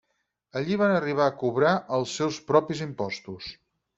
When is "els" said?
1.99-2.15